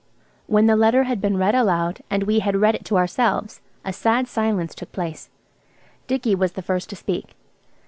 When 0.47 0.65
the 0.65 0.75
letter 0.75 1.03
had 1.03 1.21
been 1.21 1.37
read 1.37 1.53
aloud, 1.53 2.01
and 2.09 2.23
we 2.23 2.39
had 2.39 2.55
read 2.55 2.73
it 2.73 2.83
to 2.85 2.97
ourselves, 2.97 3.61
a 3.85 3.93
sad 3.93 4.27
silence 4.27 4.73
took 4.73 4.91
place. 4.91 5.29
Dicky 6.07 6.33
was 6.33 6.53
the 6.53 6.63
first 6.63 6.89
to 6.89 6.95
speak. 6.95 7.35